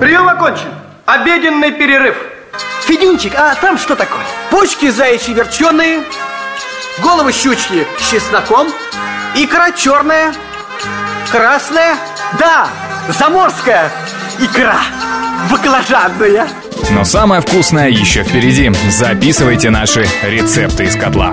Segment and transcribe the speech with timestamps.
[0.00, 0.68] Прием окончен.
[1.06, 2.16] Обеденный перерыв.
[2.86, 4.24] Федюнчик, а там что такое?
[4.50, 6.02] Почки заячьи верченые,
[7.02, 8.68] головы щучьи с чесноком,
[9.34, 10.34] икра черная,
[11.30, 11.96] красная,
[12.38, 12.68] да,
[13.08, 13.90] заморская
[14.38, 14.80] икра,
[15.50, 16.46] баклажанная.
[16.90, 18.70] Но самое вкусное еще впереди.
[18.90, 21.30] Записывайте наши рецепты из котла.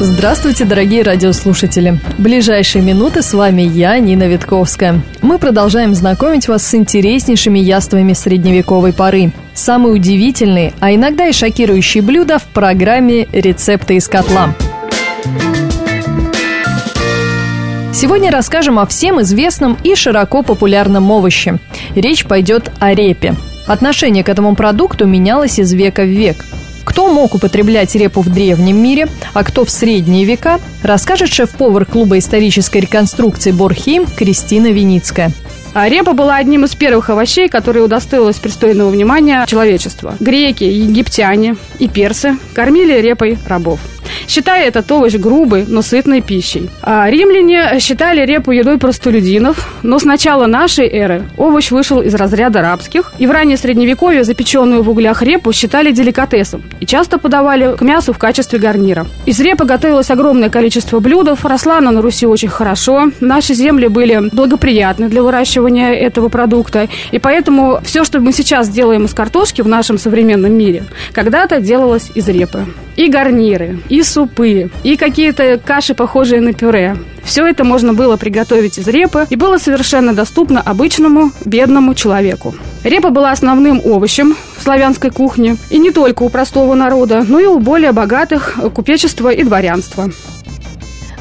[0.00, 1.98] Здравствуйте, дорогие радиослушатели!
[2.18, 5.00] Ближайшие минуты с вами я, Нина Витковская.
[5.22, 9.32] Мы продолжаем знакомить вас с интереснейшими яствами средневековой поры.
[9.54, 14.54] Самые удивительные, а иногда и шокирующие блюда в программе «Рецепты из котла».
[17.92, 21.58] Сегодня расскажем о всем известном и широко популярном овоще.
[21.96, 23.34] Речь пойдет о репе.
[23.66, 26.44] Отношение к этому продукту менялось из века в век–
[26.88, 32.16] кто мог употреблять репу в древнем мире, а кто в средние века, расскажет шеф-повар клуба
[32.16, 35.30] исторической реконструкции «Борхейм» Кристина Виницкая.
[35.74, 40.16] А репа была одним из первых овощей, которые удостоилось пристойного внимания человечества.
[40.18, 43.80] Греки, египтяне и персы кормили репой рабов
[44.26, 46.70] считая этот овощ грубой, но сытной пищей.
[46.82, 52.62] А римляне считали репу едой простолюдинов, но с начала нашей эры овощ вышел из разряда
[52.62, 57.82] рабских, и в раннее средневековье запеченную в углях репу считали деликатесом и часто подавали к
[57.82, 59.06] мясу в качестве гарнира.
[59.26, 64.28] Из репы готовилось огромное количество блюдов, росла она на Руси очень хорошо, наши земли были
[64.32, 69.68] благоприятны для выращивания этого продукта, и поэтому все, что мы сейчас делаем из картошки в
[69.68, 72.66] нашем современном мире, когда-то делалось из репы.
[72.98, 76.96] И гарниры, и супы, и какие-то каши, похожие на пюре.
[77.22, 82.56] Все это можно было приготовить из репы и было совершенно доступно обычному бедному человеку.
[82.82, 87.46] Репа была основным овощем в славянской кухне, и не только у простого народа, но и
[87.46, 90.10] у более богатых купечества и дворянства.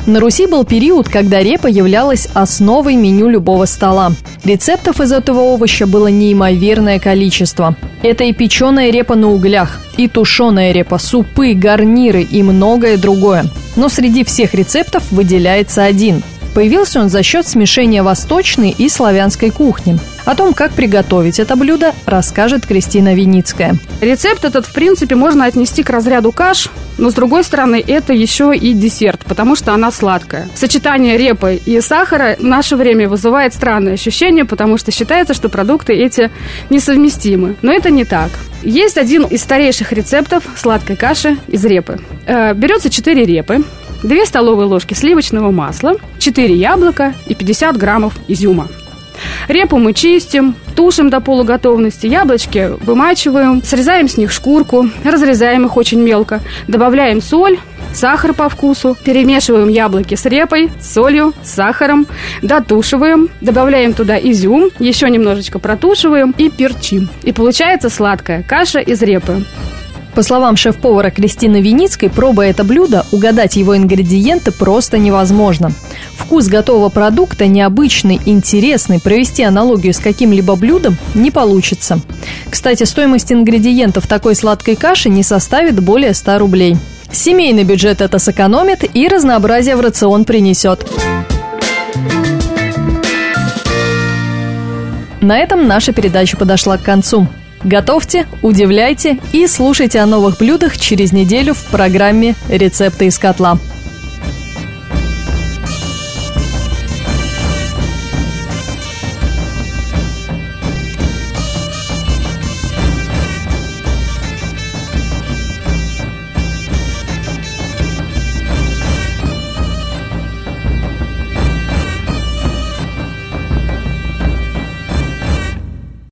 [0.07, 4.13] На Руси был период, когда репа являлась основой меню любого стола.
[4.45, 7.75] Рецептов из этого овоща было неимоверное количество.
[8.01, 13.47] Это и печеная репа на углях, и тушеная репа, супы, гарниры и многое другое.
[13.75, 16.23] Но среди всех рецептов выделяется один–
[16.57, 19.99] Появился он за счет смешения восточной и славянской кухни.
[20.25, 23.77] О том, как приготовить это блюдо, расскажет Кристина Виницкая.
[24.01, 28.55] Рецепт этот, в принципе, можно отнести к разряду каш, но, с другой стороны, это еще
[28.55, 30.49] и десерт, потому что она сладкая.
[30.55, 35.93] Сочетание репы и сахара в наше время вызывает странное ощущение, потому что считается, что продукты
[35.93, 36.31] эти
[36.69, 37.55] несовместимы.
[37.61, 38.31] Но это не так.
[38.63, 41.99] Есть один из старейших рецептов сладкой каши из репы.
[42.25, 43.63] Э, берется 4 репы,
[44.03, 48.67] 2 столовые ложки сливочного масла, 4 яблока и 50 граммов изюма.
[49.47, 56.01] Репу мы чистим, тушим до полуготовности, яблочки вымачиваем, срезаем с них шкурку, разрезаем их очень
[56.01, 57.57] мелко, добавляем соль,
[57.93, 62.07] сахар по вкусу, перемешиваем яблоки с репой, солью, сахаром,
[62.41, 67.09] дотушиваем, добавляем туда изюм, еще немножечко протушиваем и перчим.
[67.23, 69.43] И получается сладкая каша из репы.
[70.17, 75.71] По словам шеф-повара Кристины Виницкой, пробуя это блюдо, угадать его ингредиенты просто невозможно.
[76.15, 81.99] Вкус готового продукта необычный, интересный, провести аналогию с каким-либо блюдом не получится.
[82.49, 86.77] Кстати, стоимость ингредиентов такой сладкой каши не составит более 100 рублей.
[87.11, 90.83] Семейный бюджет это сэкономит и разнообразие в рацион принесет.
[95.21, 97.27] На этом наша передача подошла к концу.
[97.67, 103.59] Готовьте, удивляйте и слушайте о новых блюдах через неделю в программе «Рецепты из котла».